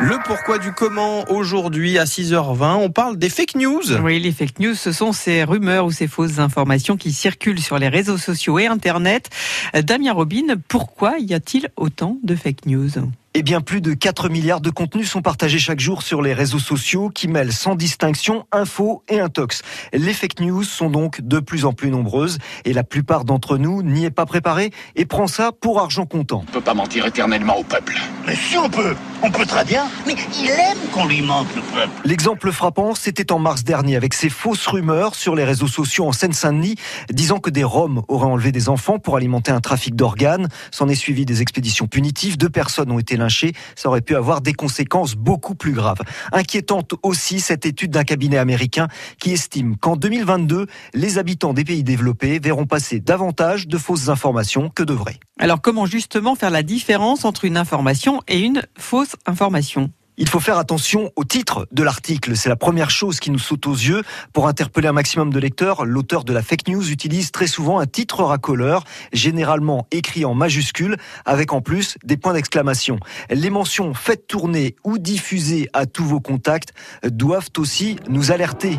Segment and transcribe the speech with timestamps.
[0.00, 3.82] Le pourquoi du comment aujourd'hui à 6h20, on parle des fake news.
[4.02, 7.78] Oui, les fake news, ce sont ces rumeurs ou ces fausses informations qui circulent sur
[7.78, 9.30] les réseaux sociaux et Internet.
[9.72, 12.90] Damien Robin, pourquoi y a-t-il autant de fake news?
[13.36, 16.60] Eh bien, plus de 4 milliards de contenus sont partagés chaque jour sur les réseaux
[16.60, 19.62] sociaux qui mêlent sans distinction info et intox.
[19.92, 23.82] Les fake news sont donc de plus en plus nombreuses et la plupart d'entre nous
[23.82, 26.44] n'y est pas préparé et prend ça pour argent comptant.
[26.48, 28.00] On peut pas mentir éternellement au peuple.
[28.24, 29.88] Mais si on peut, on peut très bien.
[30.06, 31.90] Mais il aime qu'on lui mente le peuple.
[32.04, 36.12] L'exemple frappant, c'était en mars dernier avec ces fausses rumeurs sur les réseaux sociaux en
[36.12, 36.76] Seine-Saint-Denis
[37.10, 40.48] disant que des Roms auraient enlevé des enfants pour alimenter un trafic d'organes.
[40.70, 42.38] S'en est suivi des expéditions punitives.
[42.38, 46.00] Deux personnes ont été ça aurait pu avoir des conséquences beaucoup plus graves.
[46.32, 48.88] Inquiétante aussi cette étude d'un cabinet américain
[49.18, 54.70] qui estime qu'en 2022, les habitants des pays développés verront passer davantage de fausses informations
[54.70, 55.20] que de vraies.
[55.38, 59.90] Alors comment justement faire la différence entre une information et une fausse information?
[60.16, 62.36] Il faut faire attention au titre de l'article.
[62.36, 64.02] C'est la première chose qui nous saute aux yeux.
[64.32, 67.86] Pour interpeller un maximum de lecteurs, l'auteur de la fake news utilise très souvent un
[67.86, 72.98] titre racoleur, généralement écrit en majuscule, avec en plus des points d'exclamation.
[73.30, 76.72] Les mentions faites tourner ou diffuser à tous vos contacts
[77.04, 78.78] doivent aussi nous alerter.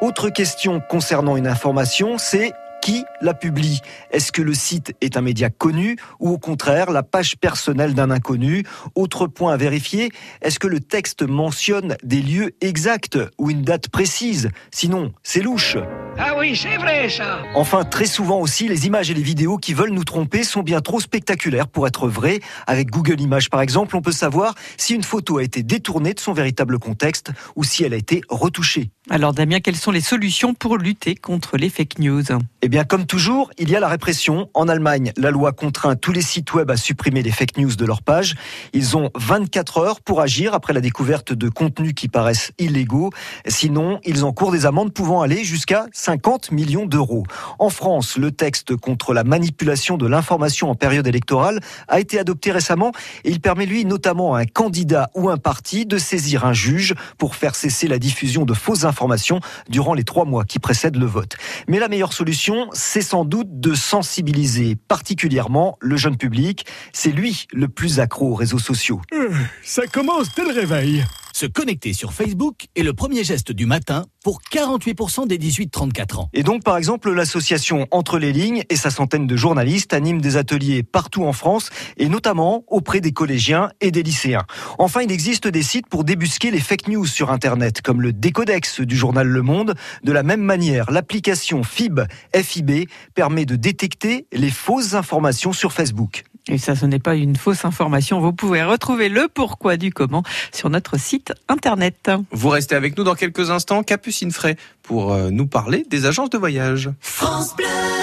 [0.00, 3.80] Autre question concernant une information, c'est qui la publie?
[4.10, 8.10] Est-ce que le site est un média connu ou au contraire la page personnelle d'un
[8.10, 8.64] inconnu?
[8.94, 10.10] Autre point à vérifier,
[10.42, 14.50] est-ce que le texte mentionne des lieux exacts ou une date précise?
[14.70, 15.76] Sinon, c'est louche.
[16.18, 17.42] Ah oui, c'est vrai ça.
[17.54, 20.80] Enfin, très souvent aussi, les images et les vidéos qui veulent nous tromper sont bien
[20.80, 22.40] trop spectaculaires pour être vraies.
[22.66, 26.20] Avec Google Images, par exemple, on peut savoir si une photo a été détournée de
[26.20, 28.88] son véritable contexte ou si elle a été retouchée.
[29.10, 32.22] Alors Damien, quelles sont les solutions pour lutter contre les fake news?
[32.62, 34.48] Eh bien, comme toujours, il y a la répression.
[34.54, 37.84] En Allemagne, la loi contraint tous les sites web à supprimer les fake news de
[37.84, 38.34] leur page.
[38.72, 43.10] Ils ont 24 heures pour agir après la découverte de contenus qui paraissent illégaux.
[43.46, 47.24] Sinon, ils encourent des amendes pouvant aller jusqu'à 50 millions d'euros.
[47.58, 52.52] En France, le texte contre la manipulation de l'information en période électorale a été adopté
[52.52, 52.92] récemment
[53.24, 56.94] et il permet lui notamment à un candidat ou un parti de saisir un juge
[57.18, 61.06] pour faire cesser la diffusion de fausses informations durant les trois mois qui précèdent le
[61.06, 61.36] vote.
[61.68, 66.66] Mais la meilleure solution, c'est sans doute de sensibiliser particulièrement le jeune public.
[66.92, 69.00] C'est lui le plus accro aux réseaux sociaux.
[69.12, 69.30] Euh,
[69.62, 71.04] ça commence dès le réveil.
[71.32, 76.28] Se connecter sur Facebook est le premier geste du matin pour 48% des 18-34 ans.
[76.32, 80.36] Et donc, par exemple, l'association Entre les lignes et sa centaine de journalistes animent des
[80.36, 84.44] ateliers partout en France et notamment auprès des collégiens et des lycéens.
[84.78, 88.80] Enfin, il existe des sites pour débusquer les fake news sur Internet, comme le Décodex
[88.80, 89.74] du journal Le Monde.
[90.04, 92.00] De la même manière, l'application FIB,
[92.34, 96.24] FIB permet de détecter les fausses informations sur Facebook.
[96.50, 98.20] Et ça, ce n'est pas une fausse information.
[98.20, 100.22] Vous pouvez retrouver le pourquoi du comment
[100.52, 102.10] sur notre site internet.
[102.32, 103.82] Vous restez avec nous dans quelques instants.
[103.82, 106.90] Capucine Fray pour euh, nous parler des agences de voyage.
[107.00, 107.90] France Bleu